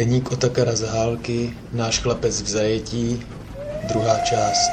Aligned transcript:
Deník 0.00 0.32
Otakara 0.32 0.76
Zahálky, 0.76 1.52
náš 1.72 1.98
chlapec 1.98 2.42
v 2.42 2.48
zajetí, 2.48 3.22
druhá 3.88 4.18
část. 4.18 4.70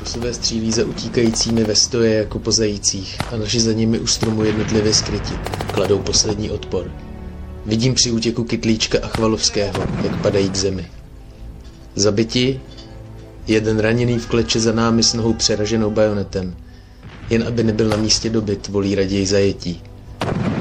Rusové 0.00 0.34
střílí 0.34 0.72
za 0.72 0.84
utíkajícími 0.84 1.64
ve 1.64 1.74
stoje 1.74 2.14
jako 2.14 2.38
po 2.38 2.52
zajících 2.52 3.18
a 3.32 3.36
naši 3.36 3.60
za 3.60 3.72
nimi 3.72 3.98
u 3.98 4.06
stromu 4.06 4.44
jednotlivě 4.44 4.94
skryti. 4.94 5.34
Kladou 5.74 5.98
poslední 5.98 6.50
odpor. 6.50 6.92
Vidím 7.66 7.94
při 7.94 8.10
útěku 8.10 8.44
Kytlíčka 8.44 8.98
a 9.02 9.08
Chvalovského, 9.08 9.84
jak 10.02 10.22
padají 10.22 10.50
k 10.50 10.56
zemi. 10.56 10.90
Zabiti, 11.94 12.60
jeden 13.46 13.78
raněný 13.78 14.18
v 14.18 14.26
kleče 14.26 14.60
za 14.60 14.72
námi 14.72 15.02
s 15.02 15.14
nohou 15.14 15.32
přeraženou 15.32 15.90
bajonetem. 15.90 16.56
Jen 17.30 17.44
aby 17.48 17.64
nebyl 17.64 17.88
na 17.88 17.96
místě 17.96 18.30
dobyt, 18.30 18.68
volí 18.68 18.94
raději 18.94 19.26
zajetí. 19.26 19.82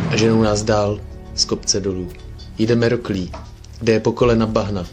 A 0.10 0.16
ženou 0.16 0.42
nás 0.42 0.64
dál, 0.64 1.00
z 1.40 1.46
kopce 1.46 1.80
dolů. 1.80 2.10
Jdeme 2.58 2.90
roklí, 2.90 3.32
kde 3.80 3.94
je 3.94 4.00
po 4.00 4.12
kolena 4.12 4.46
bahna. 4.46 4.86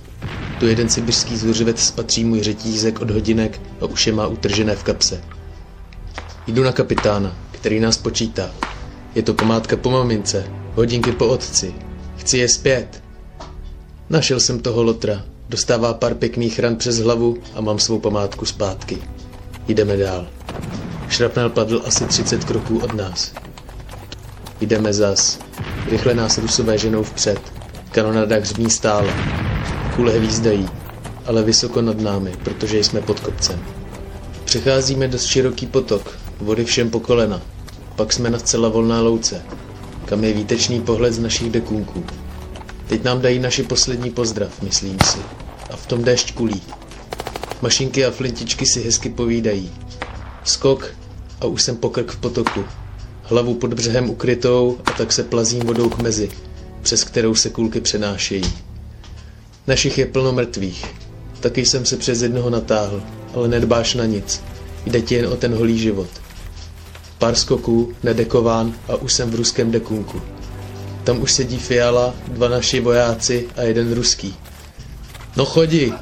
Tu 0.61 0.67
jeden 0.67 0.89
sibirský 0.89 1.37
zůřivec 1.37 1.81
spatří 1.81 2.25
můj 2.25 2.43
řetízek 2.43 3.01
od 3.01 3.11
hodinek 3.11 3.61
a 3.81 3.85
už 3.85 4.07
je 4.07 4.13
má 4.13 4.27
utržené 4.27 4.77
v 4.77 4.83
kapse. 4.83 5.21
Jdu 6.47 6.65
na 6.65 6.73
kapitána, 6.73 7.37
který 7.51 7.81
nás 7.81 7.97
počítá. 7.97 8.51
Je 9.15 9.23
to 9.23 9.35
pomátka 9.35 9.77
po 9.77 9.91
mamince, 9.91 10.47
hodinky 10.75 11.13
po 11.13 11.27
otci. 11.27 11.75
Chci 12.17 12.39
je 12.39 12.49
zpět. 12.49 13.03
Našel 14.11 14.41
jsem 14.41 14.61
toho 14.61 14.83
lotra. 14.83 15.25
Dostává 15.49 15.95
pár 15.95 16.15
pěkných 16.15 16.59
ran 16.59 16.77
přes 16.77 16.99
hlavu 16.99 17.37
a 17.55 17.61
mám 17.61 17.79
svou 17.79 17.99
památku 17.99 18.45
zpátky. 18.45 18.99
Jdeme 19.69 19.97
dál. 19.97 20.29
Šrapnel 21.09 21.51
padl 21.51 21.83
asi 21.85 22.05
30 22.07 22.45
kroků 22.45 22.79
od 22.79 22.95
nás. 22.95 23.33
Jdeme 24.61 24.93
zas. 24.93 25.39
Rychle 25.91 26.15
nás 26.15 26.39
rusové 26.39 26.79
ženou 26.79 27.03
vpřed. 27.03 27.41
Kanonada 27.91 28.37
hřmí 28.37 28.71
stále. 28.71 29.15
Kule 29.97 30.13
hvízdají, 30.13 30.69
ale 31.27 31.43
vysoko 31.43 31.83
nad 31.83 32.01
námi, 32.01 32.33
protože 32.45 32.79
jsme 32.79 33.01
pod 33.01 33.21
kopcem. 33.21 33.65
Přecházíme 34.45 35.09
dost 35.09 35.27
široký 35.27 35.67
potok, 35.67 36.19
vody 36.41 36.65
všem 36.65 36.91
po 36.91 37.01
kolena. 37.01 37.43
Pak 37.97 38.13
jsme 38.13 38.31
na 38.31 38.39
zcela 38.39 38.69
volná 38.69 39.01
louce, 39.01 39.43
kam 40.05 40.25
je 40.25 40.33
výtečný 40.33 40.81
pohled 40.81 41.13
z 41.13 41.19
našich 41.19 41.51
dekunků. 41.51 42.05
Teď 42.87 43.05
nám 43.05 43.21
dají 43.21 43.39
naši 43.39 43.63
poslední 43.63 44.11
pozdrav, 44.11 44.63
myslím 44.63 44.97
si. 45.05 45.19
A 45.71 45.77
v 45.77 45.87
tom 45.87 46.05
déšť 46.05 46.35
kulí. 46.35 46.63
Mašinky 47.63 48.05
a 48.05 48.11
flintičky 48.11 48.67
si 48.67 48.83
hezky 48.83 49.09
povídají. 49.09 49.71
Skok 50.45 50.95
a 51.41 51.47
už 51.47 51.63
jsem 51.63 51.77
pokrk 51.77 52.11
v 52.11 52.17
potoku. 52.17 52.65
Hlavu 53.29 53.55
pod 53.55 53.75
břehem 53.75 54.11
ukrytou 54.11 54.79
a 54.85 54.91
tak 54.91 55.13
se 55.13 55.25
plazím 55.25 55.63
vodou 55.63 55.89
k 55.89 55.99
mezi, 55.99 56.29
přes 56.83 57.05
kterou 57.05 57.35
se 57.35 57.51
kulky 57.51 57.81
přenášejí. 57.81 58.53
Našich 59.67 59.99
je 59.99 60.07
plno 60.07 60.33
mrtvých. 60.33 60.85
Taky 61.41 61.67
jsem 61.67 61.85
se 61.85 61.97
přes 61.97 62.23
jednoho 62.23 62.51
natáhl, 62.51 63.03
ale 63.35 63.49
nedbáš 63.49 63.95
na 63.95 64.05
nic. 64.05 64.43
Jde 64.87 65.01
ti 65.01 65.15
jen 65.15 65.27
o 65.27 65.37
ten 65.37 65.55
holý 65.55 65.79
život. 65.79 66.09
Pár 67.19 67.35
skoků, 67.35 67.93
nedekován 68.03 68.75
a 68.89 68.97
už 68.97 69.13
jsem 69.13 69.31
v 69.31 69.35
ruském 69.35 69.71
dekunku. 69.71 70.23
Tam 71.05 71.23
už 71.23 71.33
sedí 71.33 71.59
Fiala, 71.59 72.15
dva 72.29 72.49
naši 72.49 72.81
vojáci 72.81 73.49
a 73.57 73.63
jeden 73.63 73.93
ruský. 73.93 74.37
No 75.37 75.45
chodi! 75.45 75.93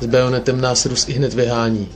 S 0.00 0.06
bajonetem 0.06 0.60
nás 0.60 0.86
Rus 0.86 1.08
i 1.08 1.12
hned 1.12 1.34
vyhání. 1.34 1.88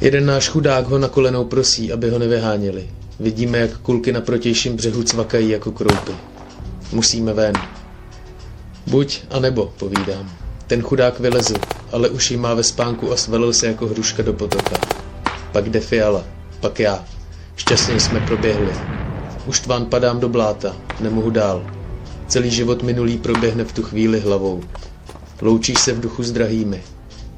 Jeden 0.00 0.26
náš 0.26 0.48
chudák 0.48 0.86
ho 0.86 0.98
na 0.98 1.08
kolenou 1.08 1.44
prosí, 1.44 1.92
aby 1.92 2.10
ho 2.10 2.18
nevyháněli. 2.18 2.88
Vidíme, 3.20 3.58
jak 3.58 3.78
kulky 3.78 4.12
na 4.12 4.20
protějším 4.20 4.76
břehu 4.76 5.02
cvakají 5.02 5.50
jako 5.50 5.72
kroupy. 5.72 6.12
Musíme 6.92 7.32
ven. 7.32 7.54
Buď 8.86 9.20
a 9.30 9.40
nebo, 9.40 9.72
povídám. 9.78 10.30
Ten 10.66 10.82
chudák 10.82 11.20
vylezl, 11.20 11.54
ale 11.92 12.08
už 12.08 12.30
jí 12.30 12.36
má 12.36 12.54
ve 12.54 12.62
spánku 12.62 13.12
a 13.12 13.16
svalil 13.16 13.52
se 13.52 13.66
jako 13.66 13.86
hruška 13.86 14.22
do 14.22 14.32
potoka. 14.32 14.76
Pak 15.52 15.70
jde 15.70 15.80
Fiala, 15.80 16.24
pak 16.60 16.80
já. 16.80 17.04
Šťastně 17.56 18.00
jsme 18.00 18.20
proběhli. 18.20 18.72
Už 19.46 19.60
tván 19.60 19.86
padám 19.86 20.20
do 20.20 20.28
bláta, 20.28 20.76
nemohu 21.00 21.30
dál. 21.30 21.70
Celý 22.28 22.50
život 22.50 22.82
minulý 22.82 23.18
proběhne 23.18 23.64
v 23.64 23.72
tu 23.72 23.82
chvíli 23.82 24.20
hlavou. 24.20 24.62
Loučíš 25.40 25.80
se 25.80 25.92
v 25.92 26.00
duchu 26.00 26.22
s 26.22 26.32
drahými. 26.32 26.82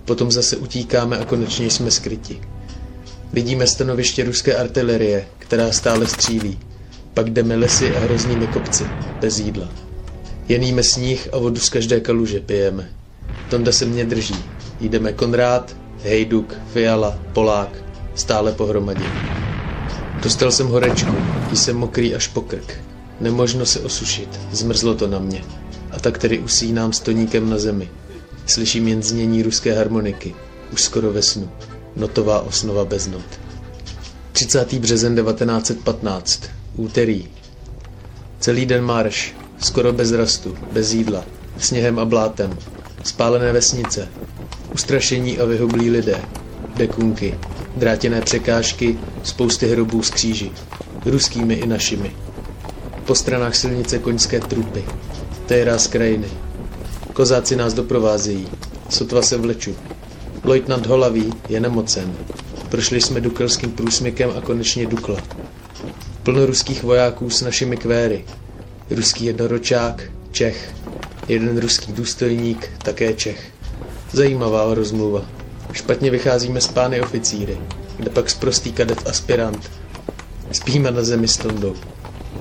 Potom 0.04 0.32
zase 0.32 0.56
utíkáme 0.56 1.18
a 1.18 1.24
konečně 1.24 1.70
jsme 1.70 1.90
skryti. 1.90 2.40
Vidíme 3.32 3.66
stanoviště 3.66 4.24
ruské 4.24 4.56
artilerie, 4.56 5.26
která 5.50 5.72
stále 5.72 6.06
střílí. 6.06 6.58
Pak 7.14 7.30
jdeme 7.30 7.56
lesy 7.56 7.96
a 7.96 8.00
hroznými 8.00 8.46
kopci, 8.46 8.84
bez 9.20 9.38
jídla. 9.38 9.68
Jen 10.48 10.62
jíme 10.62 10.82
sníh 10.82 11.28
a 11.32 11.38
vodu 11.38 11.60
z 11.60 11.68
každé 11.68 12.00
kaluže 12.00 12.40
pijeme. 12.40 12.90
Tonda 13.48 13.72
se 13.72 13.86
mě 13.86 14.04
drží. 14.04 14.34
Jdeme 14.80 15.12
Konrád, 15.12 15.76
Hejduk, 16.02 16.54
Fiala, 16.72 17.18
Polák, 17.32 17.68
stále 18.14 18.52
pohromadě. 18.52 19.04
Dostal 20.22 20.52
jsem 20.52 20.66
horečku, 20.68 21.14
jsem 21.54 21.76
mokrý 21.76 22.14
až 22.14 22.26
po 22.28 22.40
krk. 22.40 22.80
Nemožno 23.20 23.66
se 23.66 23.80
osušit, 23.80 24.40
zmrzlo 24.52 24.94
to 24.94 25.06
na 25.06 25.18
mě. 25.18 25.44
A 25.90 25.98
tak 26.00 26.18
tedy 26.18 26.38
usínám 26.38 26.92
stoníkem 26.92 27.50
na 27.50 27.58
zemi. 27.58 27.88
Slyším 28.46 28.88
jen 28.88 29.02
znění 29.02 29.42
ruské 29.42 29.74
harmoniky, 29.74 30.34
už 30.72 30.82
skoro 30.82 31.12
ve 31.12 31.22
snu. 31.22 31.50
Notová 31.96 32.40
osnova 32.40 32.84
bez 32.84 33.06
not. 33.06 33.49
30. 34.40 34.74
březen 34.74 35.16
1915. 35.16 36.42
Úterý. 36.76 37.28
Celý 38.38 38.66
den 38.66 38.84
marš, 38.84 39.34
skoro 39.58 39.92
bez 39.92 40.12
rastu, 40.12 40.56
bez 40.72 40.92
jídla, 40.92 41.24
sněhem 41.58 41.98
a 41.98 42.04
blátem, 42.04 42.58
spálené 43.04 43.52
vesnice, 43.52 44.08
ustrašení 44.74 45.38
a 45.38 45.44
vyhublí 45.44 45.90
lidé, 45.90 46.22
dekunky, 46.76 47.38
drátěné 47.76 48.20
překážky, 48.20 48.98
spousty 49.22 49.66
hrobů 49.68 50.02
z 50.02 50.10
kříži, 50.10 50.52
ruskými 51.04 51.54
i 51.54 51.66
našimi. 51.66 52.16
Po 53.04 53.14
stranách 53.14 53.54
silnice 53.56 53.98
koňské 53.98 54.40
trupy, 54.40 54.80
to 55.46 55.54
je 55.54 55.64
ráz 55.64 55.86
krajiny. 55.86 56.28
Kozáci 57.12 57.56
nás 57.56 57.74
doprovázejí, 57.74 58.48
sotva 58.88 59.22
se 59.22 59.36
vleču. 59.36 59.76
Lojtnant 60.44 60.86
Holavý 60.86 61.32
je 61.48 61.60
nemocen. 61.60 62.14
Prošli 62.70 63.00
jsme 63.00 63.20
dukelským 63.20 63.72
průsmykem 63.72 64.30
a 64.38 64.40
konečně 64.40 64.86
Dukla. 64.86 65.16
Plno 66.22 66.46
ruských 66.46 66.82
vojáků 66.82 67.30
s 67.30 67.42
našimi 67.42 67.76
kvéry, 67.76 68.24
ruský 68.90 69.24
jednoročák, 69.24 70.02
Čech, 70.30 70.74
jeden 71.28 71.58
ruský 71.58 71.92
důstojník, 71.92 72.70
také 72.78 73.12
Čech. 73.14 73.52
Zajímavá 74.12 74.74
rozmluva. 74.74 75.24
Špatně 75.72 76.10
vycházíme 76.10 76.60
s 76.60 76.68
pány 76.68 77.00
oficíry, 77.00 77.58
kde 77.96 78.10
pak 78.10 78.30
sprostý 78.30 78.72
kadet 78.72 79.08
aspirant. 79.08 79.70
Spíme 80.52 80.90
na 80.90 81.02
zemi 81.02 81.28
s 81.28 81.36
Tondou. 81.36 81.74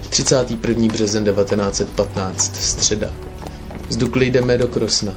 31. 0.09 0.87
březen 0.87 1.25
1915, 1.25 2.55
středa. 2.55 3.13
Z 3.89 3.97
Dukly 3.97 4.31
jdeme 4.31 4.57
do 4.57 4.67
Krosna. 4.67 5.13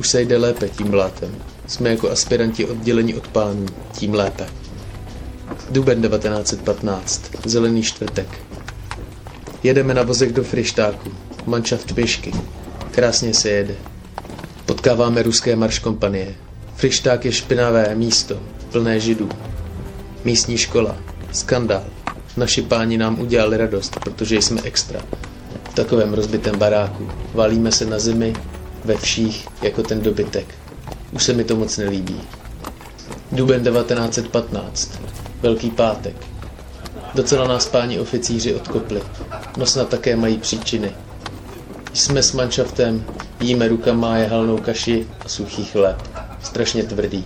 Už 0.00 0.08
se 0.08 0.22
jde 0.22 0.36
lépe 0.36 0.68
tím 0.68 0.90
blátem. 0.90 1.36
Jsme 1.66 1.90
jako 1.90 2.10
aspiranti 2.10 2.64
oddělení 2.64 3.14
od 3.14 3.28
pánů, 3.28 3.66
tím 3.92 4.14
lépe. 4.14 4.46
Duben 5.70 6.02
1915, 6.02 7.30
zelený 7.44 7.82
čtvrtek. 7.82 8.28
Jedeme 9.62 9.94
na 9.94 10.02
vozech 10.02 10.32
do 10.32 10.44
Frištáku. 10.44 11.10
Manšaft 11.46 11.94
pěšky. 11.94 12.32
Krásně 12.90 13.34
se 13.34 13.50
jede. 13.50 13.74
Potkáváme 14.66 15.22
ruské 15.22 15.56
marš 15.56 15.78
kompanie. 15.78 16.34
Frišták 16.76 17.24
je 17.24 17.32
špinavé 17.32 17.94
místo, 17.94 18.40
plné 18.72 19.00
židů. 19.00 19.28
Místní 20.24 20.58
škola. 20.58 20.96
Skandál. 21.32 21.84
Naši 22.36 22.62
páni 22.62 22.98
nám 22.98 23.20
udělali 23.20 23.56
radost, 23.56 23.96
protože 24.04 24.36
jsme 24.36 24.62
extra. 24.62 25.00
V 25.70 25.74
takovém 25.74 26.14
rozbitém 26.14 26.58
baráku. 26.58 27.08
Valíme 27.34 27.72
se 27.72 27.86
na 27.86 27.98
zemi, 27.98 28.32
ve 28.84 28.96
vších, 28.96 29.48
jako 29.62 29.82
ten 29.82 30.00
dobytek. 30.00 30.54
Už 31.12 31.22
se 31.24 31.32
mi 31.32 31.44
to 31.44 31.56
moc 31.56 31.76
nelíbí. 31.78 32.20
Duben 33.32 33.64
1915. 33.64 34.98
Velký 35.42 35.70
pátek. 35.70 36.16
Docela 37.14 37.48
nás 37.48 37.66
páni 37.66 38.00
oficíři 38.00 38.54
odkopli. 38.54 39.02
No 39.56 39.66
snad 39.66 39.88
také 39.88 40.16
mají 40.16 40.38
příčiny. 40.38 40.92
Jsme 41.92 42.22
s 42.22 42.32
manšaftem, 42.32 43.04
jíme 43.40 43.68
rukama 43.68 44.16
jehalnou 44.16 44.58
kaši 44.58 45.06
a 45.24 45.28
suchý 45.28 45.64
chléb. 45.64 46.02
Strašně 46.42 46.82
tvrdý. 46.82 47.24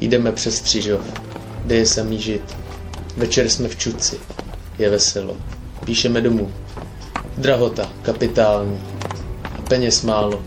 Jdeme 0.00 0.32
přes 0.32 0.56
Střižov, 0.56 1.00
kde 1.64 1.74
je 1.76 1.86
samý 1.86 2.18
žid. 2.20 2.56
Večer 3.16 3.48
jsme 3.48 3.68
v 3.68 3.76
Čuci. 3.76 4.16
Je 4.78 4.90
veselo. 4.90 5.36
Píšeme 5.84 6.20
domů. 6.20 6.52
Drahota, 7.38 7.92
kapitální. 8.02 8.80
A 9.44 9.62
peněz 9.62 10.02
málo. 10.02 10.42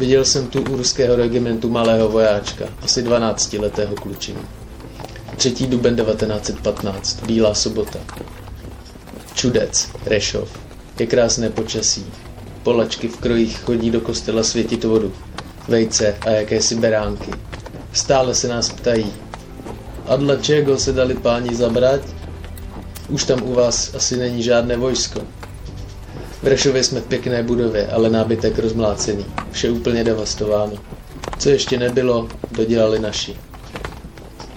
Viděl 0.00 0.24
jsem 0.24 0.46
tu 0.46 0.62
u 0.62 0.76
ruského 0.76 1.16
regimentu 1.16 1.70
malého 1.70 2.08
vojáčka, 2.08 2.64
asi 2.82 3.02
12-letého 3.02 3.94
klučinu. 3.94 4.40
3. 5.36 5.66
duben 5.66 5.96
1915, 5.96 7.22
Bílá 7.26 7.54
sobota. 7.54 7.98
Čudec, 9.34 9.90
Rešov. 10.06 10.48
Je 10.98 11.06
krásné 11.06 11.50
počasí. 11.50 12.06
Polačky 12.62 13.08
v 13.08 13.16
krojích 13.16 13.58
chodí 13.58 13.90
do 13.90 14.00
kostela 14.00 14.42
světit 14.42 14.84
vodu, 14.84 15.12
vejce 15.68 16.16
a 16.20 16.30
jakési 16.30 16.74
beránky. 16.74 17.30
Stále 17.92 18.34
se 18.34 18.48
nás 18.48 18.68
ptají. 18.68 19.12
A 20.06 20.16
dle 20.16 20.38
čeho 20.42 20.78
se 20.78 20.92
dali 20.92 21.14
páni 21.14 21.54
zabrať? 21.54 22.00
Už 23.08 23.24
tam 23.24 23.42
u 23.42 23.54
vás 23.54 23.94
asi 23.94 24.16
není 24.16 24.42
žádné 24.42 24.76
vojsko. 24.76 25.20
V 26.50 26.52
Rešově 26.52 26.84
jsme 26.84 27.00
v 27.00 27.06
pěkné 27.06 27.42
budově, 27.42 27.86
ale 27.86 28.10
nábytek 28.10 28.58
rozmlácený. 28.58 29.26
Vše 29.52 29.70
úplně 29.70 30.04
devastováno. 30.04 30.72
Co 31.38 31.48
ještě 31.50 31.78
nebylo, 31.78 32.28
dodělali 32.50 32.98
naši. 32.98 33.36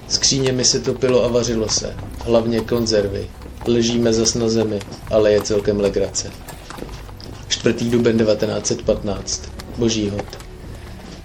Skříněmi 0.07 0.65
se 0.65 0.79
topilo 0.79 1.23
a 1.23 1.27
vařilo 1.27 1.69
se. 1.69 1.95
Hlavně 2.25 2.61
konzervy. 2.61 3.27
Ležíme 3.67 4.13
zas 4.13 4.33
na 4.33 4.49
zemi, 4.49 4.79
ale 5.11 5.31
je 5.31 5.41
celkem 5.41 5.79
legrace. 5.79 6.31
4. 7.47 7.89
duben 7.89 8.17
1915. 8.17 9.49
Boží 9.77 10.09
hod. 10.09 10.25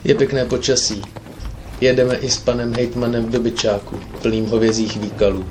Je 0.04 0.14
pěkné 0.14 0.44
počasí. 0.44 1.02
Jedeme 1.80 2.16
i 2.16 2.30
s 2.30 2.38
panem 2.38 2.74
hejtmanem 2.74 3.24
v 3.24 3.30
dobyčáku, 3.30 4.00
plným 4.22 4.46
hovězích 4.46 4.96
výkalů. 4.96 5.44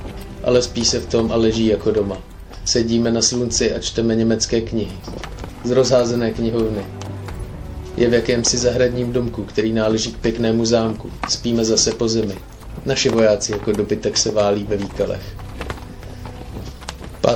Ale 0.44 0.62
spí 0.62 0.86
se 0.86 1.00
v 1.00 1.06
tom 1.06 1.32
a 1.32 1.36
leží 1.36 1.66
jako 1.66 1.92
doma. 1.92 2.27
Sedíme 2.68 3.12
na 3.12 3.22
slunci 3.22 3.74
a 3.74 3.80
čteme 3.80 4.16
německé 4.16 4.62
knihy. 4.62 4.98
Z 5.64 5.72
rozházené 5.72 6.32
knihovny. 6.32 6.86
Je 7.98 8.10
v 8.10 8.14
jakémsi 8.14 8.58
zahradním 8.58 9.14
domku, 9.14 9.44
který 9.44 9.74
náleží 9.74 10.12
k 10.12 10.18
pěknému 10.18 10.66
zámku. 10.66 11.12
Spíme 11.30 11.66
zase 11.66 11.92
po 11.92 12.08
zemi. 12.08 12.36
Naši 12.86 13.10
vojáci 13.10 13.52
jako 13.52 13.72
dobytek 13.72 14.18
se 14.18 14.32
válí 14.32 14.64
ve 14.64 14.78
výkalech. 14.78 15.22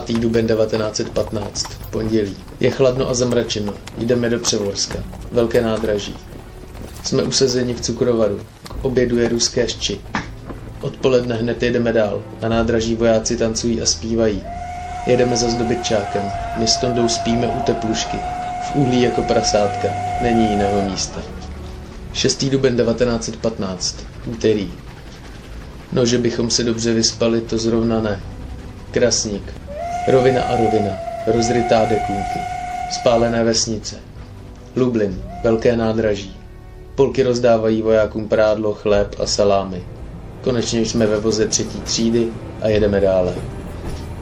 5. 0.05 0.19
duben 0.19 0.47
1915. 0.47 1.65
Pondělí. 1.89 2.35
Je 2.59 2.69
chladno 2.69 3.09
a 3.09 3.13
zamračeno. 3.13 3.73
Jdeme 3.97 4.29
do 4.29 4.39
Převorska. 4.39 5.03
Velké 5.31 5.61
nádraží. 5.61 6.15
Jsme 7.03 7.23
usazeni 7.23 7.73
v 7.73 7.81
cukrovaru. 7.81 8.39
K 8.63 8.85
obědu 8.85 9.17
je 9.17 9.29
ruské 9.29 9.67
šči. 9.67 10.01
Odpoledne 10.81 11.35
hned 11.35 11.63
jedeme 11.63 11.93
dál. 11.93 12.23
Na 12.41 12.49
nádraží 12.49 12.95
vojáci 12.95 13.37
tancují 13.37 13.81
a 13.81 13.85
zpívají. 13.85 14.43
Jedeme 15.05 15.37
za 15.37 15.49
zdobytčákem. 15.49 16.31
My 16.57 16.67
s 16.67 16.77
Tondou 16.77 17.07
spíme 17.07 17.47
u 17.47 17.59
teplušky. 17.61 18.17
V 18.61 18.75
uhlí 18.75 19.01
jako 19.01 19.21
prasátka. 19.21 19.87
Není 20.21 20.49
jiného 20.49 20.81
místa. 20.81 21.21
6. 22.13 22.45
duben 22.45 22.77
1915. 22.77 23.95
Úterý. 24.25 24.71
No, 25.91 26.05
že 26.05 26.17
bychom 26.17 26.49
se 26.49 26.63
dobře 26.63 26.93
vyspali, 26.93 27.41
to 27.41 27.57
zrovna 27.57 28.01
ne. 28.01 28.19
Krasník. 28.91 29.53
Rovina 30.07 30.43
a 30.43 30.55
rovina. 30.55 30.97
Rozrytá 31.27 31.85
dekunky. 31.85 32.39
Spálené 32.91 33.43
vesnice. 33.43 33.95
Lublin. 34.75 35.21
Velké 35.43 35.77
nádraží. 35.77 36.37
Polky 36.95 37.23
rozdávají 37.23 37.81
vojákům 37.81 38.27
prádlo, 38.27 38.73
chléb 38.73 39.15
a 39.19 39.25
salámy. 39.25 39.83
Konečně 40.41 40.79
jsme 40.81 41.07
ve 41.07 41.19
voze 41.19 41.47
třetí 41.47 41.79
třídy 41.81 42.27
a 42.61 42.67
jedeme 42.67 42.99
dále. 42.99 43.33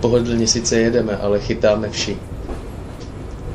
Pohodlně 0.02 0.48
sice 0.48 0.80
jedeme, 0.80 1.18
ale 1.18 1.40
chytáme 1.40 1.90
vši. 1.90 2.18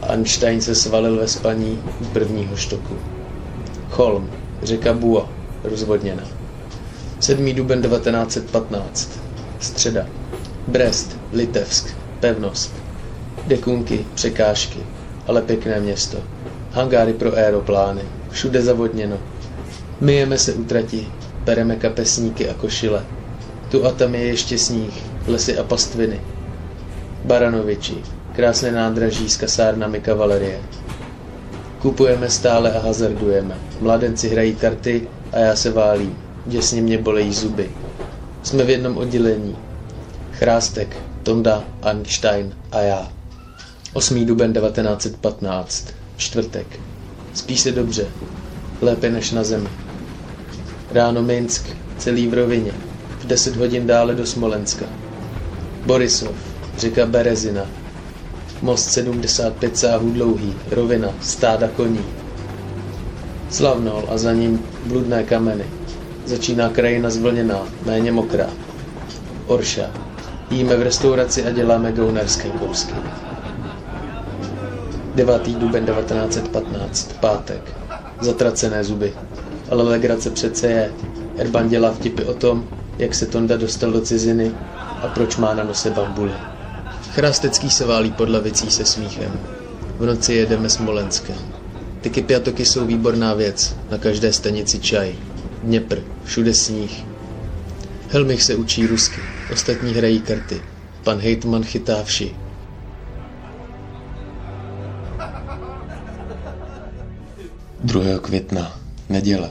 Einstein 0.08 0.60
se 0.60 0.74
svalil 0.74 1.16
ve 1.16 1.28
spaní 1.28 1.82
u 2.00 2.04
prvního 2.04 2.56
štoku. 2.56 2.96
Cholm, 3.90 4.30
řeka 4.62 4.92
Bua, 4.92 5.28
rozvodněna. 5.64 6.22
7. 7.20 7.54
duben 7.54 7.82
1915. 7.82 9.20
Středa. 9.60 10.06
Brest, 10.68 11.16
Litevsk, 11.32 11.94
pevnost. 12.20 12.72
Dekunky, 13.46 14.06
překážky, 14.14 14.78
ale 15.26 15.42
pěkné 15.42 15.80
město. 15.80 16.18
Hangáry 16.72 17.12
pro 17.12 17.34
aeroplány, 17.34 18.02
všude 18.30 18.62
zavodněno. 18.62 19.16
Myjeme 20.00 20.38
se 20.38 20.52
utrati, 20.52 21.08
bereme 21.44 21.76
kapesníky 21.76 22.48
a 22.48 22.54
košile. 22.54 23.04
Tu 23.70 23.86
a 23.86 23.92
tam 23.92 24.14
je 24.14 24.24
ještě 24.24 24.58
sníh, 24.58 25.02
lesy 25.26 25.58
a 25.58 25.64
pastviny. 25.64 26.20
Baranoviči, 27.24 28.04
krásné 28.36 28.68
nádraží 28.72 29.24
s 29.28 29.36
kasárnami 29.36 30.00
kavalerie. 30.00 30.60
Kupujeme 31.80 32.30
stále 32.30 32.72
a 32.72 32.80
hazardujeme. 32.84 33.56
Mladenci 33.80 34.28
hrají 34.28 34.54
karty 34.54 35.08
a 35.32 35.38
já 35.38 35.56
se 35.56 35.70
válím. 35.70 36.16
Děsně 36.46 36.82
mě 36.82 36.98
bolejí 36.98 37.32
zuby. 37.32 37.70
Jsme 38.42 38.64
v 38.64 38.70
jednom 38.70 38.96
oddělení. 38.96 39.56
Chrástek, 40.32 40.96
Tonda, 41.22 41.64
Einstein 41.82 42.54
a 42.72 42.80
já. 42.80 43.12
8. 43.92 44.26
duben 44.26 44.52
1915. 44.52 45.88
Čtvrtek. 46.16 46.66
Spí 47.34 47.56
se 47.56 47.72
dobře. 47.72 48.06
Lépe 48.82 49.10
než 49.10 49.30
na 49.32 49.44
zemi. 49.44 49.68
Ráno 50.90 51.22
Minsk, 51.22 51.66
celý 51.98 52.28
v 52.28 52.34
rovině. 52.34 52.72
V 53.18 53.26
10 53.26 53.56
hodin 53.56 53.86
dále 53.86 54.14
do 54.14 54.26
Smolenska. 54.26 54.86
Borisov, 55.86 56.53
řeka 56.78 57.06
Berezina. 57.06 57.62
Most 58.62 58.90
75 58.90 59.76
sáhů 59.78 60.10
dlouhý, 60.10 60.54
rovina, 60.70 61.08
stáda 61.20 61.68
koní. 61.68 62.04
Slavnol 63.50 64.04
a 64.08 64.18
za 64.18 64.32
ním 64.32 64.62
bludné 64.86 65.22
kameny. 65.24 65.64
Začíná 66.26 66.68
krajina 66.68 67.10
zvlněná, 67.10 67.58
méně 67.86 68.12
mokrá. 68.12 68.46
Orša. 69.46 69.90
Jíme 70.50 70.76
v 70.76 70.82
restauraci 70.82 71.44
a 71.44 71.50
děláme 71.50 71.92
gaunerské 71.92 72.48
kousky. 72.50 72.94
9. 75.14 75.48
duben 75.48 75.86
1915. 75.86 77.12
Pátek. 77.20 77.72
Zatracené 78.20 78.84
zuby. 78.84 79.12
Ale 79.70 79.82
legrace 79.82 80.30
přece 80.30 80.66
je. 80.66 80.92
Erban 81.38 81.68
dělá 81.68 81.92
vtipy 81.92 82.24
o 82.24 82.34
tom, 82.34 82.64
jak 82.98 83.14
se 83.14 83.26
Tonda 83.26 83.56
dostal 83.56 83.90
do 83.90 84.00
ciziny 84.00 84.52
a 85.02 85.08
proč 85.14 85.36
má 85.36 85.54
na 85.54 85.64
nose 85.64 85.90
bambuly. 85.90 86.32
Chrastecký 87.14 87.70
se 87.70 87.84
válí 87.86 88.12
pod 88.12 88.28
lavicí 88.28 88.70
se 88.70 88.84
smíchem. 88.84 89.40
V 89.98 90.06
noci 90.06 90.32
jedeme 90.32 90.70
Smolenskem. 90.70 91.36
Ty 92.00 92.10
kypiatoky 92.10 92.64
jsou 92.64 92.86
výborná 92.86 93.34
věc. 93.34 93.76
Na 93.90 93.98
každé 93.98 94.32
stanici 94.32 94.78
čaj. 94.78 95.14
Dněpr, 95.62 95.98
všude 96.24 96.54
sníh. 96.54 97.04
Helmich 98.08 98.42
se 98.42 98.54
učí 98.54 98.86
rusky, 98.86 99.20
ostatní 99.52 99.94
hrají 99.94 100.20
karty. 100.20 100.62
Pan 101.04 101.18
Hejtman 101.18 101.64
chytá 101.64 102.02
vši. 102.02 102.36
Druhého 107.84 108.20
května, 108.20 108.80
neděle. 109.08 109.50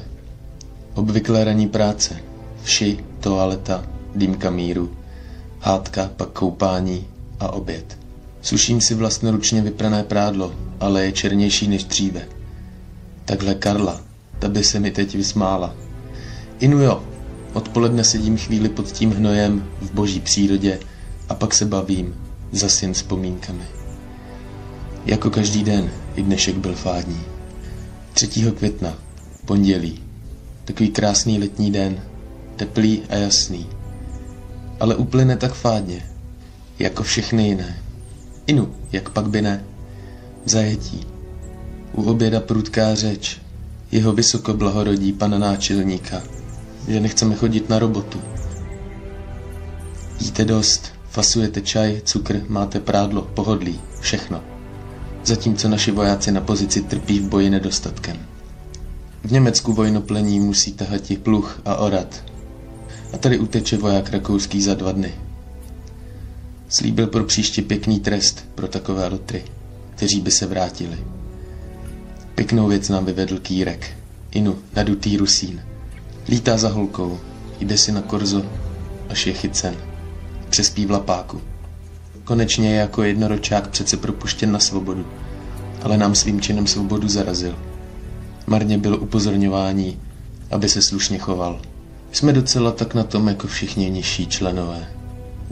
Obvyklé 0.94 1.44
ranní 1.44 1.68
práce. 1.68 2.16
Vši, 2.64 3.06
toaleta, 3.20 3.86
dýmka 4.16 4.50
míru, 4.50 4.98
hádka, 5.60 6.10
pak 6.18 6.30
koupání 6.30 7.13
a 7.44 7.52
oběd. 7.52 7.98
Suším 8.42 8.82
si 8.82 8.96
vlastnoručně 8.96 9.62
vyprané 9.62 10.04
prádlo, 10.04 10.54
ale 10.80 11.06
je 11.06 11.12
černější 11.12 11.68
než 11.68 11.84
dříve. 11.84 12.22
Takhle 13.26 13.56
Karla, 13.56 14.02
ta 14.40 14.50
by 14.50 14.64
se 14.64 14.80
mi 14.80 14.92
teď 14.92 15.16
vysmála. 15.16 15.76
Inu 16.60 16.82
jo, 16.82 17.04
odpoledne 17.54 18.04
sedím 18.04 18.38
chvíli 18.38 18.70
pod 18.70 18.92
tím 18.92 19.12
hnojem 19.12 19.68
v 19.82 19.92
boží 19.92 20.20
přírodě 20.20 20.80
a 21.30 21.36
pak 21.36 21.54
se 21.54 21.66
bavím, 21.66 22.16
zas 22.52 22.82
jen 22.82 22.94
vzpomínkami. 22.94 23.64
Jako 25.06 25.30
každý 25.30 25.64
den, 25.64 25.92
i 26.16 26.24
dnešek 26.24 26.56
byl 26.56 26.76
fádní. 26.76 27.22
3. 28.14 28.28
května, 28.28 28.94
pondělí. 29.46 30.00
Takový 30.66 30.90
krásný 30.90 31.40
letní 31.40 31.72
den, 31.72 32.02
teplý 32.56 33.02
a 33.10 33.16
jasný. 33.16 33.68
Ale 34.80 34.96
uplyne 34.96 35.38
tak 35.38 35.54
fádně, 35.54 36.13
jako 36.80 37.04
všechny 37.04 37.48
jiné. 37.48 37.78
Inu, 38.48 38.76
jak 38.92 39.10
pak 39.10 39.30
by 39.30 39.42
ne? 39.42 39.64
V 40.46 40.50
zajetí. 40.50 41.08
U 41.94 42.04
oběda 42.04 42.40
prudká 42.40 42.96
řeč. 42.96 43.42
Jeho 43.92 44.14
vysoko 44.14 44.54
blahorodí 44.54 45.14
pana 45.14 45.38
náčelníka, 45.38 46.22
že 46.88 47.00
nechceme 47.00 47.36
chodit 47.36 47.70
na 47.70 47.80
robotu. 47.80 48.22
Jíte 50.20 50.46
dost, 50.46 50.92
fasujete 51.10 51.62
čaj, 51.62 52.02
cukr, 52.06 52.42
máte 52.48 52.80
prádlo, 52.80 53.22
pohodlí, 53.22 53.80
všechno. 54.00 54.44
Zatímco 55.26 55.70
naši 55.70 55.92
vojáci 55.92 56.32
na 56.32 56.42
pozici 56.42 56.82
trpí 56.82 57.20
v 57.20 57.28
boji 57.28 57.50
nedostatkem. 57.50 58.18
V 59.24 59.32
Německu 59.32 59.74
vojnoplení 59.74 60.40
musí 60.40 60.74
tahati 60.74 61.18
pluch 61.18 61.62
a 61.66 61.76
orat. 61.76 62.24
A 63.14 63.18
tady 63.18 63.40
uteče 63.40 63.78
voják 63.78 64.10
rakouský 64.10 64.62
za 64.62 64.74
dva 64.74 64.92
dny. 64.92 65.14
Slíbil 66.74 67.08
pro 67.08 67.24
příště 67.24 67.62
pěkný 67.62 68.00
trest 68.00 68.46
pro 68.56 68.68
takové 68.68 69.08
lotry, 69.08 69.44
kteří 69.96 70.22
by 70.22 70.32
se 70.32 70.46
vrátili. 70.46 70.98
Pěknou 72.36 72.68
věc 72.68 72.90
nám 72.90 73.06
vyvedl 73.06 73.40
Kýrek, 73.40 73.98
Inu, 74.32 74.58
nadutý 74.76 75.18
Rusín. 75.18 75.62
Lítá 76.30 76.58
za 76.58 76.70
holkou, 76.70 77.20
jde 77.60 77.78
si 77.78 77.92
na 77.92 78.02
korzo, 78.02 78.46
až 79.10 79.28
je 79.28 79.34
chycen. 79.34 79.76
Přespí 80.50 80.86
v 80.86 80.92
lapáku. 80.92 81.42
Konečně 82.24 82.70
je 82.70 82.76
jako 82.76 83.04
jednoročák 83.04 83.68
přece 83.68 83.98
propuštěn 83.98 84.52
na 84.52 84.60
svobodu. 84.60 85.06
ale 85.82 85.98
nám 85.98 86.16
svým 86.16 86.42
činem 86.42 86.68
svobodu 86.68 87.08
zarazil. 87.08 87.56
Marně 88.48 88.78
bylo 88.78 88.98
upozorňování, 88.98 90.00
aby 90.52 90.70
se 90.70 90.82
slušně 90.82 91.18
choval. 91.18 91.62
Jsme 92.12 92.34
docela 92.34 92.72
tak 92.72 92.94
na 92.94 93.04
tom 93.04 93.28
jako 93.28 93.48
všichni 93.48 93.90
nižší 93.90 94.28
členové. 94.28 95.03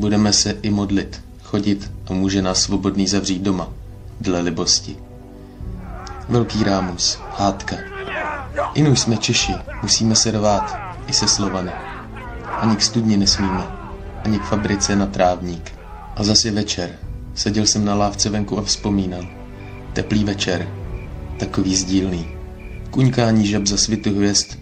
Budeme 0.02 0.34
se 0.34 0.58
i 0.62 0.70
modlit, 0.70 1.22
chodit 1.44 1.92
a 2.08 2.14
může 2.14 2.42
nás 2.42 2.62
svobodný 2.62 3.08
zavřít 3.08 3.42
doma, 3.42 3.70
dle 4.22 4.40
libosti. 4.40 4.98
Velký 6.30 6.64
rámus, 6.64 7.20
hádka. 7.38 7.76
Inu 8.74 8.96
jsme 8.96 9.18
Češi, 9.18 9.54
musíme 9.82 10.16
se 10.16 10.32
rvát, 10.32 10.78
i 11.08 11.14
se 11.14 11.28
Slovany. 11.28 11.72
Ani 12.46 12.76
k 12.76 12.82
studni 12.82 13.18
nesmíme, 13.18 13.68
ani 14.24 14.40
k 14.40 14.44
fabrice 14.44 14.96
na 14.96 15.06
trávník. 15.06 15.72
A 16.16 16.24
zase 16.24 16.52
večer. 16.52 16.90
Seděl 17.36 17.66
jsem 17.66 17.86
na 17.86 17.96
lávce 17.96 18.30
venku 18.30 18.58
a 18.60 18.62
vzpomínal. 18.62 19.28
Teplý 19.94 20.24
večer, 20.24 20.68
takový 21.40 21.76
sdílný. 21.76 22.28
Kuňkání 22.90 23.48
žab 23.48 23.68
za 23.68 23.78
svitu 23.78 24.16
hvězd 24.16 24.58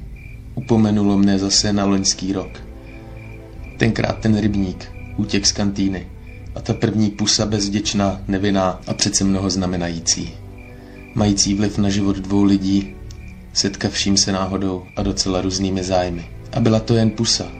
upomenulo 0.55 1.17
mne 1.17 1.39
zase 1.39 1.73
na 1.73 1.85
loňský 1.85 2.33
rok. 2.33 2.51
Tenkrát 3.77 4.19
ten 4.19 4.39
rybník, 4.39 4.98
útěk 5.19 5.45
z 5.45 5.51
kantýny 5.51 6.07
a 6.55 6.61
ta 6.61 6.73
první 6.73 7.09
pusa 7.09 7.45
bezděčná, 7.45 8.21
nevinná 8.27 8.81
a 8.87 8.93
přece 8.93 9.23
mnoho 9.23 9.49
znamenající. 9.49 10.29
Mající 11.15 11.53
vliv 11.53 11.77
na 11.77 11.89
život 11.89 12.17
dvou 12.17 12.43
lidí, 12.43 12.95
setkavším 13.53 14.17
se 14.17 14.31
náhodou 14.31 14.83
a 14.95 15.03
docela 15.03 15.41
různými 15.41 15.83
zájmy. 15.83 16.25
A 16.51 16.59
byla 16.59 16.79
to 16.79 16.95
jen 16.95 17.09
pusa. 17.09 17.51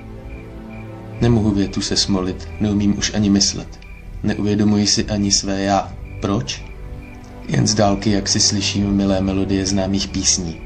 Nemohu 1.21 1.51
větu 1.51 1.81
se 1.81 1.97
smolit, 1.97 2.47
neumím 2.59 2.97
už 2.97 3.13
ani 3.13 3.29
myslet. 3.29 3.79
Neuvědomuji 4.23 4.87
si 4.87 5.05
ani 5.05 5.31
své 5.31 5.61
já. 5.61 5.93
Proč? 6.21 6.63
Jen 7.47 7.67
z 7.67 7.73
dálky, 7.73 8.11
jak 8.11 8.29
si 8.29 8.39
slyším 8.39 8.91
milé 8.91 9.21
melodie 9.21 9.65
známých 9.65 10.07
písní, 10.07 10.61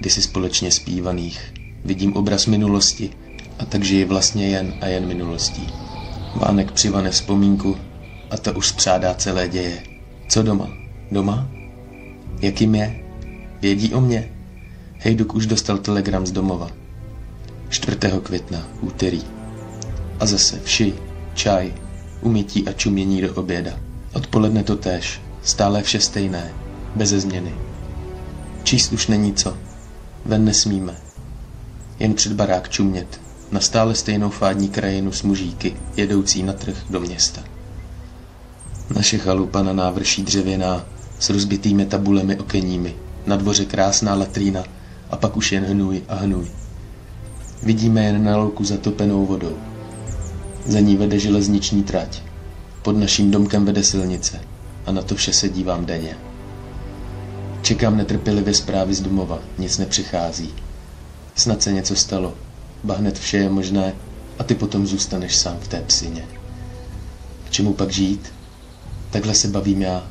kdysi 0.00 0.22
společně 0.22 0.70
zpívaných. 0.70 1.52
Vidím 1.84 2.16
obraz 2.16 2.46
minulosti 2.46 3.10
a 3.58 3.64
tak 3.64 3.84
žiji 3.84 4.04
vlastně 4.04 4.48
jen 4.48 4.74
a 4.80 4.86
jen 4.86 5.06
minulostí. 5.06 5.87
Vánek 6.38 6.72
přivane 6.72 7.10
vzpomínku 7.10 7.76
a 8.30 8.36
ta 8.36 8.56
už 8.56 8.68
spřádá 8.68 9.14
celé 9.14 9.48
děje. 9.48 9.82
Co 10.28 10.42
doma? 10.42 10.68
Doma? 11.12 11.48
Jakým 12.40 12.74
je? 12.74 13.00
Vědí 13.60 13.94
o 13.94 14.00
mě? 14.00 14.28
Hejduk 14.98 15.34
už 15.34 15.46
dostal 15.46 15.78
telegram 15.78 16.26
z 16.26 16.32
domova. 16.32 16.70
4. 17.68 17.96
května, 18.22 18.68
úterý. 18.80 19.22
A 20.20 20.26
zase 20.26 20.60
vši, 20.64 20.94
čaj, 21.34 21.74
umytí 22.20 22.68
a 22.68 22.72
čumění 22.72 23.20
do 23.20 23.34
oběda. 23.34 23.72
Odpoledne 24.12 24.64
to 24.64 24.76
též, 24.76 25.20
stále 25.42 25.82
vše 25.82 26.00
stejné, 26.00 26.52
beze 26.94 27.20
změny. 27.20 27.54
Číst 28.62 28.92
už 28.92 29.06
není 29.06 29.34
co, 29.34 29.56
ven 30.24 30.44
nesmíme. 30.44 30.96
Jen 31.98 32.14
před 32.14 32.32
barák 32.32 32.68
čumět, 32.68 33.20
na 33.52 33.60
stále 33.60 33.94
stejnou 33.94 34.30
fádní 34.30 34.68
krajinu 34.68 35.12
s 35.12 35.22
mužíky, 35.22 35.76
jedoucí 35.96 36.42
na 36.42 36.52
trh 36.52 36.76
do 36.90 37.00
města. 37.00 37.40
Naše 38.94 39.18
chalupa 39.18 39.62
na 39.62 39.72
návrší 39.72 40.22
dřevěná, 40.22 40.86
s 41.18 41.30
rozbitými 41.30 41.86
tabulemi 41.86 42.36
okenními, 42.38 42.94
na 43.26 43.36
dvoře 43.36 43.64
krásná 43.64 44.14
latrína 44.14 44.64
a 45.10 45.16
pak 45.16 45.36
už 45.36 45.52
jen 45.52 45.64
hnůj 45.64 46.02
a 46.08 46.14
hnůj. 46.14 46.50
Vidíme 47.62 48.04
jen 48.04 48.24
na 48.24 48.36
louku 48.36 48.64
zatopenou 48.64 49.26
vodou. 49.26 49.56
Za 50.66 50.80
ní 50.80 50.96
vede 50.96 51.18
železniční 51.18 51.82
trať. 51.82 52.22
Pod 52.82 52.96
naším 52.96 53.30
domkem 53.30 53.64
vede 53.64 53.84
silnice 53.84 54.40
a 54.86 54.92
na 54.92 55.02
to 55.02 55.14
vše 55.14 55.32
se 55.32 55.48
dívám 55.48 55.86
denně. 55.86 56.16
Čekám 57.62 57.96
netrpělivě 57.96 58.54
zprávy 58.54 58.94
z 58.94 59.00
domova, 59.00 59.38
nic 59.58 59.78
nepřichází. 59.78 60.54
Snad 61.34 61.62
se 61.62 61.72
něco 61.72 61.96
stalo, 61.96 62.34
ba 62.84 62.94
hned 62.94 63.18
vše 63.18 63.36
je 63.36 63.50
možné 63.50 63.94
a 64.38 64.44
ty 64.44 64.54
potom 64.54 64.86
zůstaneš 64.86 65.36
sám 65.36 65.56
v 65.60 65.68
té 65.68 65.80
psině. 65.86 66.26
K 67.44 67.50
čemu 67.50 67.72
pak 67.72 67.90
žít? 67.90 68.32
Takhle 69.10 69.34
se 69.34 69.48
bavím 69.48 69.82
já. 69.82 70.06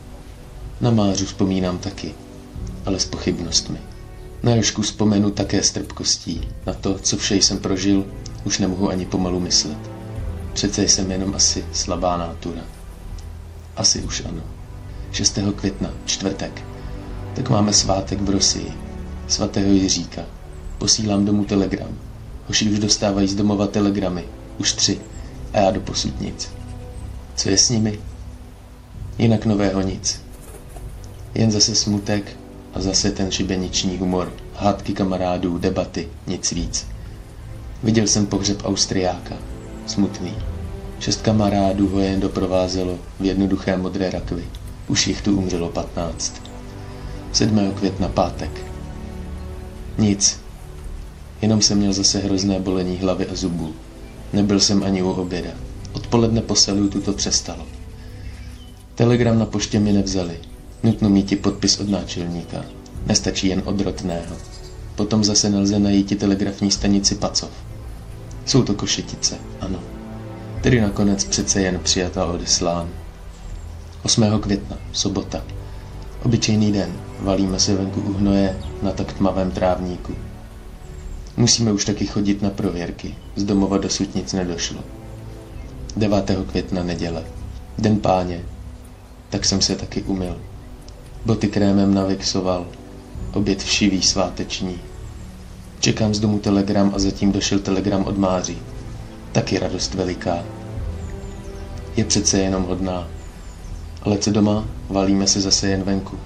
Na 0.82 0.92
Mářu 0.92 1.26
vzpomínám 1.26 1.78
taky, 1.78 2.14
ale 2.86 3.00
s 3.00 3.06
pochybnostmi. 3.06 3.78
Na 4.44 4.56
Jošku 4.56 4.82
vzpomenu 4.82 5.32
také 5.32 5.64
s 5.64 5.72
trpkostí. 5.72 6.42
Na 6.66 6.74
to, 6.74 7.00
co 7.00 7.18
vše 7.18 7.36
jsem 7.36 7.58
prožil, 7.58 8.06
už 8.44 8.60
nemohu 8.60 8.90
ani 8.90 9.06
pomalu 9.06 9.40
myslet. 9.40 9.78
Přece 10.54 10.84
jsem 10.84 11.12
jenom 11.12 11.36
asi 11.36 11.66
slabá 11.74 12.18
nátura. 12.18 12.62
Asi 13.76 14.02
už 14.02 14.26
ano. 14.26 14.42
6. 15.12 15.40
května, 15.56 15.90
čtvrtek. 16.06 16.64
Tak 17.36 17.50
máme 17.50 17.74
svátek 17.74 18.22
v 18.22 18.30
Rosii. 18.30 18.74
Svatého 19.28 19.74
Jiříka. 19.74 20.22
Posílám 20.78 21.26
domů 21.26 21.46
telegram. 21.46 22.07
Hoši 22.48 22.70
už 22.70 22.80
dostávají 22.80 23.28
z 23.28 23.36
domova 23.36 23.68
telegramy. 23.68 24.24
Už 24.58 24.74
tři. 24.74 25.00
A 25.54 25.60
já 25.60 25.72
do 25.72 25.82
posud 25.82 26.22
nic. 26.22 26.50
Co 27.36 27.50
je 27.50 27.58
s 27.58 27.70
nimi? 27.70 28.00
Jinak 29.18 29.46
nového 29.46 29.82
nic. 29.82 30.22
Jen 31.36 31.52
zase 31.52 31.76
smutek 31.76 32.38
a 32.74 32.82
zase 32.82 33.12
ten 33.12 33.32
šibeniční 33.32 33.98
humor. 33.98 34.34
Hádky 34.56 34.94
kamarádů, 34.94 35.58
debaty, 35.58 36.08
nic 36.28 36.52
víc. 36.52 36.88
Viděl 37.84 38.08
jsem 38.08 38.26
pohřeb 38.26 38.66
Austriáka. 38.66 39.36
Smutný. 39.88 40.34
Šest 41.00 41.22
kamarádů 41.22 41.90
ho 41.90 42.00
jen 42.00 42.20
doprovázelo 42.20 43.00
v 43.20 43.26
jednoduché 43.26 43.78
modré 43.78 44.10
rakvi. 44.10 44.44
Už 44.88 45.08
jich 45.08 45.22
tu 45.22 45.38
umřelo 45.38 45.70
patnáct. 45.70 46.34
7. 47.32 47.72
května 47.72 48.08
pátek. 48.08 48.52
Nic. 49.98 50.40
Jenom 51.42 51.62
jsem 51.62 51.78
měl 51.78 51.94
zase 51.94 52.20
hrozné 52.20 52.60
bolení 52.60 52.98
hlavy 52.98 53.28
a 53.28 53.36
zubů. 53.36 53.74
Nebyl 54.34 54.60
jsem 54.60 54.84
ani 54.84 55.04
u 55.04 55.12
oběda. 55.12 55.50
Odpoledne 55.94 56.42
po 56.42 56.56
salutu 56.56 57.02
to 57.02 57.14
přestalo. 57.14 57.66
Telegram 58.96 59.40
na 59.40 59.46
poště 59.46 59.80
mi 59.80 59.94
nevzali. 59.94 60.40
Nutno 60.84 61.10
mít 61.10 61.42
podpis 61.42 61.80
od 61.80 61.90
náčelníka. 61.90 62.66
Nestačí 63.06 63.48
jen 63.48 63.62
od 63.66 63.82
rotného. 63.82 64.36
Potom 64.96 65.24
zase 65.24 65.50
nelze 65.50 65.80
najít 65.80 66.20
telegrafní 66.20 66.72
stanici 66.72 67.16
Pacov. 67.16 67.50
Jsou 68.46 68.64
to 68.64 68.74
košetice, 68.74 69.36
ano. 69.62 69.80
Tedy 70.62 70.82
nakonec 70.82 71.24
přece 71.24 71.62
jen 71.62 71.80
přijata 71.80 72.26
odeslán. 72.26 72.90
8. 74.04 74.40
května, 74.42 74.78
sobota. 74.92 75.44
Obyčejný 76.24 76.72
den, 76.72 76.94
valíme 77.20 77.60
se 77.60 77.76
venku 77.76 78.02
u 78.02 78.14
hnoje 78.14 78.58
na 78.82 78.92
tak 78.92 79.14
tmavém 79.14 79.52
trávníku. 79.52 80.14
Musíme 81.38 81.72
už 81.72 81.86
taky 81.86 82.08
chodit 82.08 82.42
na 82.42 82.50
prověrky, 82.50 83.16
z 83.36 83.44
domova 83.44 83.78
dosud 83.78 84.16
nic 84.16 84.34
nedošlo. 84.34 84.80
9. 85.96 86.32
května 86.50 86.84
neděle, 86.84 87.24
den 87.78 88.00
páně, 88.00 88.42
tak 89.30 89.46
jsem 89.46 89.62
se 89.62 89.76
taky 89.76 90.02
umyl. 90.02 90.38
Boty 91.26 91.48
krémem 91.48 91.94
navixoval, 91.94 92.68
oběd 93.34 93.64
všivý 93.64 94.02
sváteční. 94.02 94.80
Čekám 95.80 96.14
z 96.14 96.20
domu 96.20 96.40
telegram 96.40 96.92
a 96.96 97.00
zatím 97.00 97.32
došel 97.32 97.60
telegram 97.60 98.04
od 98.04 98.18
Máří. 98.18 98.58
Taky 99.32 99.60
radost 99.60 99.94
veliká. 99.94 100.44
Je 101.96 102.06
přece 102.06 102.40
jenom 102.40 102.64
hodná. 102.64 103.08
Ale 104.02 104.18
co 104.18 104.32
doma, 104.32 104.68
valíme 104.90 105.28
se 105.28 105.42
zase 105.42 105.68
jen 105.68 105.84
venku. 105.84 106.18